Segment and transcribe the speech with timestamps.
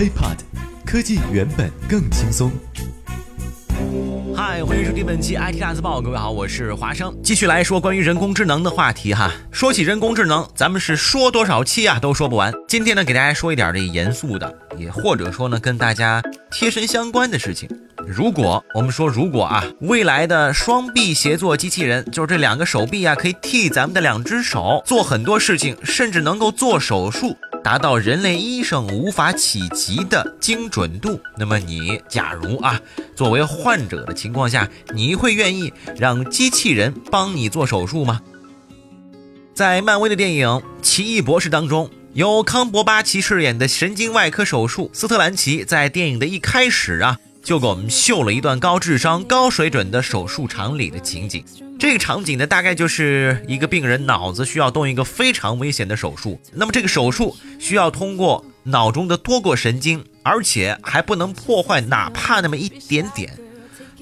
[0.00, 0.38] HiPod，
[0.86, 2.50] 科技原本更轻松。
[4.34, 9.30] 嗨，欢迎收听本期 IT 大字报，各位好，我是华生，继续来说关于人工智能的话题哈。
[9.52, 12.50] 说起人工智能，咱们是说多少期啊都说不完。
[12.66, 17.68] 今天呢，给大家说一点这严肃的，也或者说呢跟大家贴身相关的事情。
[18.08, 27.36] 如果我们说如果啊，未来的双臂协作机器人，就是这两个手臂啊，可以替咱们的两只手做很多事情，甚至能够做手术。
[27.62, 32.80] 达到人类医生无法企及的精准度，那么你假如啊，
[33.14, 38.20] 作为患者的情况下，你会愿意让机器人帮你做手术吗？
[39.54, 40.48] 在漫威的电影
[40.82, 47.18] 《奇异博士》当中，由康伯巴奇饰演的神经外科手术斯特兰奇，在电影的一开始啊。
[47.42, 51.42] 就给我们秀了一段高智商、高水准的手术场里的情景。
[51.80, 56.38] 这个场景呢，大概就是一个病人脑子需要动一个非常危险的手术。
[56.52, 63.32] 那么这个手术需要通过脑中的多个神经，而且还不能破坏哪怕那么一点点。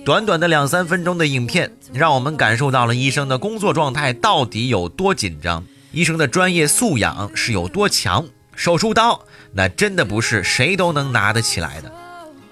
[0.05, 8.27] 短短的两三分钟的影片，让我们感受到了医生的工作状态到底有多紧张，医生的专业素养是有多强。
[8.57, 11.93] 手术刀那真的不是谁都能拿得起来的。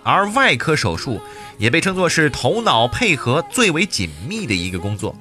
[0.07, 1.21] 而外科手术
[1.59, 5.17] 也被称作是头脑配合最为紧密的一个工作。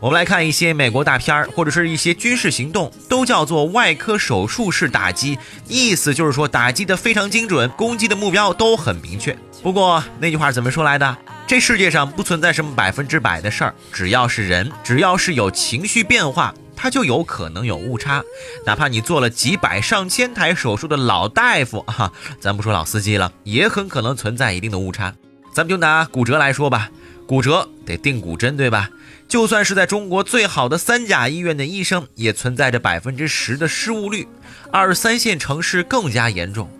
[0.00, 9.36] 我们来看一些美国大片儿，或者是一些军事行动，都叫做外科手术式打击，意思就是说打击的非常精准，攻击的目标都很明确。
[9.62, 11.16] 不过那句话怎么说来的？
[11.46, 16.54] 这世界上不存在什么百分之百的事儿，只要是人，只要是有情绪变化。
[16.82, 18.24] 它就有可能有误差，
[18.64, 25.14] 哪怕你做了几百上千台手术的老大夫啊，咱不说老司机了，也很可能存在一定的误差。
[25.52, 26.88] 咱们就拿骨折来说吧，
[27.26, 28.88] 骨折得钉骨针，对吧？
[29.28, 34.26] 就算是在中国最好的三甲医院的医生，也存在着百分之十的失误率，
[34.72, 36.70] 二三线城市更加严重。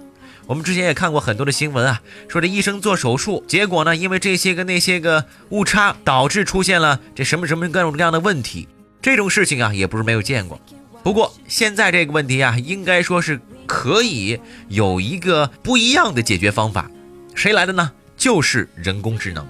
[0.46, 8.66] 我们之前也看过很多的新闻啊，说这医生做手术，结果呢，因为这些个那些个误差，导致出现了这什么什么各种各样的问题。
[9.02, 10.61] 这种事情啊，也不是没有见过。
[11.02, 14.38] 不过现在这个问题啊，应该说是可以
[14.68, 16.90] 有一个不一样的解决方法。
[17.34, 17.92] 谁来的呢？
[18.16, 19.46] 就是人工智能。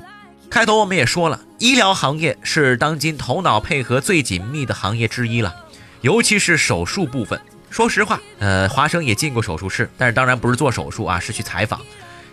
[0.48, 5.54] 开头我们也说了，医疗行业是当今头脑配合最紧密的行业之一了，
[6.00, 7.40] 尤其是手术部分。
[7.68, 11.80] 说实话，呃，华生也进过手术室，但是当然不是做手术啊，是去采访。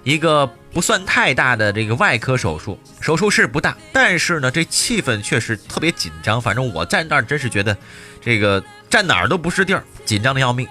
[0.07, 6.41] 一个不算太大的这个外科手术，手术室不大，但是呢，这气氛确实特别紧张。
[6.41, 7.77] 反正我在那儿真是觉得，
[8.21, 10.65] 这个站哪儿都不是地儿，紧张的要命。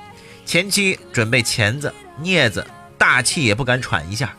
[0.47, 1.93] 前期准备钳子、
[2.23, 2.67] 镊子，
[2.97, 4.35] 大气也不敢喘一下，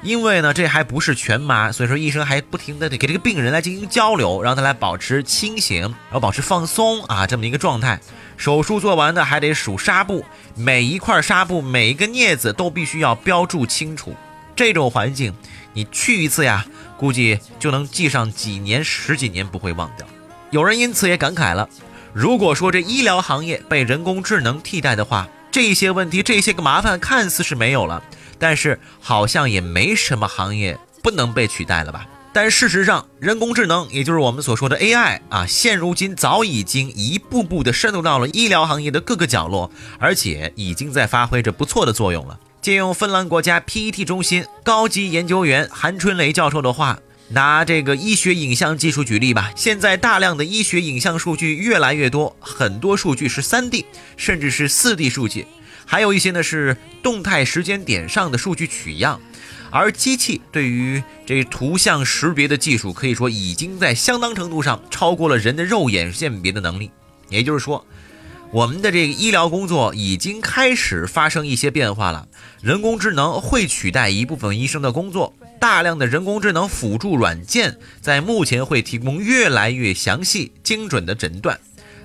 [0.00, 8.00] 因为呢，这还不是全麻，所以说医生还不停的得给这个病人来进行交流，让他来保持清醒，然后保持放松啊，这么一个状态。
[8.38, 14.16] 手术做完的还得数纱布，每一块纱布、每一个镊子都必须要标注清楚。
[14.58, 15.32] 这种环境，
[15.72, 20.04] 你去一次呀，估计就能记上几年、十几年，不会忘掉。
[20.50, 21.68] 有人因此也感慨了：
[22.12, 28.02] 如果说这医疗行业被人工智能替代的话，这些问题、这些个麻烦看似是没有了，
[28.36, 32.08] 但是好像也没什么行业不能被取代了吧？
[32.32, 39.70] 但事实上，人工智能，也就是我们所说的 AI 啊，现如今早已经一步步的渗透到了医疗行业的各个角落，
[40.00, 42.40] 而且已经在发挥着不错的作用了。
[42.60, 46.98] 借用芬兰国家 PET 中心高级研究员韩春雷教授的话，
[47.28, 49.52] 拿这个医学影像技术举例吧。
[49.56, 53.84] 现在大量的医学影像数据越来越多，很多数据是 3D，
[54.16, 55.46] 甚至是 4D 数据，
[55.86, 59.20] 还有一些呢是动态时间点上的数据取样。
[59.70, 66.90] 而机器对于这图像识别的技术，可以说已经在相当程度上超过了人的肉眼鉴别的能力。
[67.28, 67.86] 也就是说。
[68.50, 72.28] 我们的这个医疗工作已经开始发生一些变化了，
[72.62, 81.60] 人工智能会取代一部分医生的工作，大量的人工智能辅助软件在目前会提供越来越详细、精准的诊断。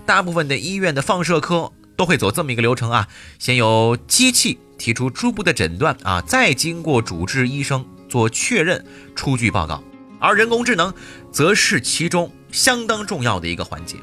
[0.06, 3.08] 大部分的医院的放射科都会走这么一个流程啊，
[3.40, 8.84] 先由机器提出初步的诊断啊，再经过主治医生做确认，
[9.16, 9.81] 出具报告，
[10.19, 10.94] 而人工智能
[11.31, 13.95] 则是其中相当重要的一个环节。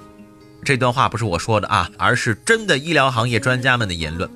[0.64, 4.30] 这段话不是我说的啊，而是真的医疗行业专家们的言论。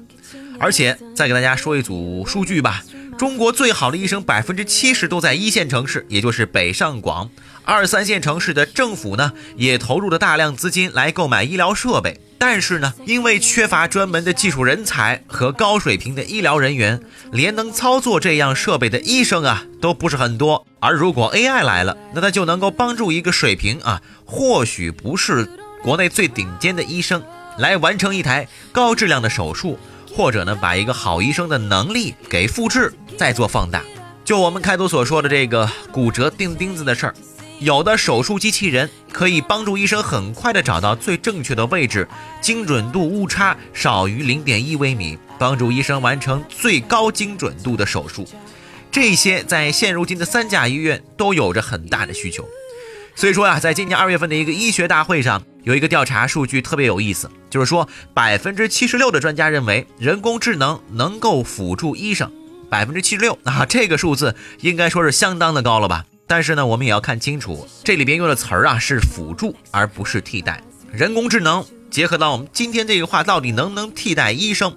[0.59, 2.83] 而且再给大家说一组数据吧：
[3.19, 7.29] 中国最好的医生百分之七十都在一线城市，也就是北上广。
[7.65, 12.21] 二三线城市的政府呢，也投入了大量资金来购买医疗设备。
[12.39, 17.01] 但是呢，因为缺乏专门的技术人才和高水平的医疗人员，
[17.33, 20.67] 连能操作这样设备的医生啊，都不是很多。
[20.79, 25.49] 而如果 AI 来了，那它就能够帮助一个水平啊，或许不是。
[25.85, 27.23] 国内最顶尖的医生
[27.59, 29.79] 来完成一台高质量的手术，
[30.17, 33.85] 或者呢把一个好医生的能力给复制再做放大。
[34.25, 37.15] 就我们开头所说的这个骨折钉钉子的事儿，
[37.59, 42.09] 有的手术机器人可以帮助医生很快的找到最正确的位置，
[42.41, 48.27] 精准度误差少于零点一微米，帮助医生完成最高精准度的手术。
[48.91, 52.49] 这些在现如今的三甲医院都有着很大的需求。
[53.17, 62.31] 所以说呀，在今年二月份的一个医学大会上，有一个调查数据特别有意思，就是说百分之七十六的专家认为人工智能能够辅助医生。
[62.69, 66.05] 百分之七十六啊，这个数字应该说是相当的高了吧？
[66.27, 70.61] 但是呢，我们也要看清楚，这里边用的词儿啊是辅助，而不是替代。
[70.91, 74.77] 人工智能结合到我们今天这个话，到底能不能替代医生？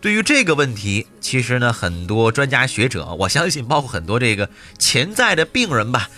[0.00, 4.48] 对于这个问题，其实呢，很多专家学者，我相信包括很多这个
[4.78, 6.08] 潜在的病人吧，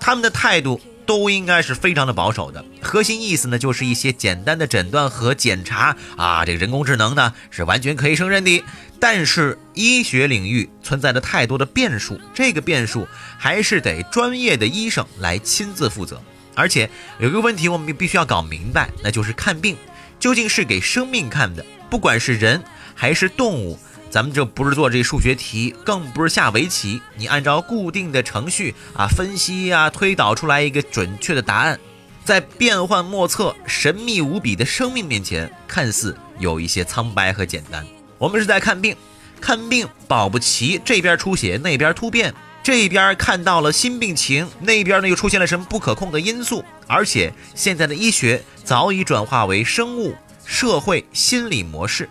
[0.00, 0.80] 他们的态度。
[1.06, 2.64] 都应该是非常的保守的。
[2.80, 8.62] 核心意思呢，就是一些简单的诊断和检查啊，这个人工智能呢是完全可以胜任的。
[9.00, 16.22] 但是医学领域存在着太多的变数，这个变数还是得专业的医生来亲自负责。
[16.54, 16.88] 而且
[17.18, 19.76] 有一个问题，我们必须要搞明白，那就是看病
[20.20, 22.62] 究竟是给生命看的，不管是人
[22.94, 23.78] 还是动物。
[24.12, 27.00] 咱们这不是做这数学题，更不是下围棋。
[27.16, 31.80] 你按照固定的程序啊，分析啊，推导出来一个准确的答案，
[32.22, 37.86] 在变幻莫测、神秘无比的生命面前，看似有一些苍白和简单。
[38.18, 38.94] 我们是在看病，
[39.40, 46.62] 看病保不齐这边出血，那边突变，这边看到了新病情，那边呢又出现了什么不可控的因素。
[46.86, 50.14] 而且现在的医学早已转化为生物、
[50.44, 52.06] 社会、心理模式。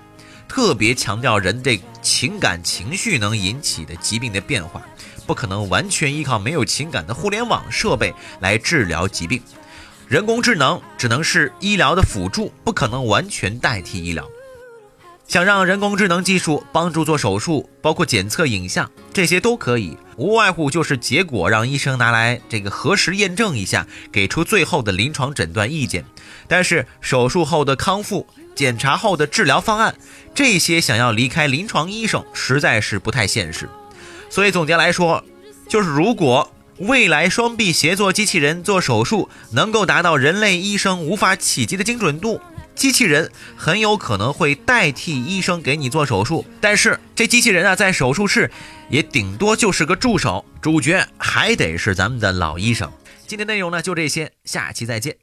[0.51, 4.85] 特别强调人这情感情绪能引起的疾病的变化，
[5.25, 9.41] 不可能完全依靠没有情感的互联网设备来治疗疾病。
[10.09, 14.27] 人工智能只能是医疗的辅助，不可能完全代替医疗。
[15.31, 26.03] 想让人工智能技术帮助做手术，包括检测影像，这些都可以，无外乎就是结果让医生拿来这个核实验证一下，给出最后的临床诊断意见。
[26.49, 28.27] 但是手术后的康复。
[28.53, 29.95] 检查后的治疗方案，
[30.35, 33.69] 这些想要离开临床医生实在是不太现实。
[34.29, 35.23] 所以总结来说，
[35.69, 42.41] 就是如果未来双臂协作机器人做手术能够达到人类医生无法企及的精准度，
[42.81, 46.43] 机器人很有可能会代替医生给你做手术。
[46.59, 48.49] 但是这机器人啊，在手术室
[48.89, 52.91] 也顶多就是个助手，主角还得是咱们的老医生。
[53.27, 55.21] 今天内容呢就这些，下期再见。